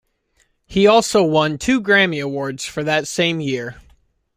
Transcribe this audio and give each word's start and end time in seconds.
He 0.65 0.87
also 0.87 1.21
won 1.21 1.59
two 1.59 1.79
Grammy 1.79 2.23
Awards 2.23 2.65
for 2.65 2.83
that 2.83 3.07
same 3.07 3.39
year. 3.39 3.79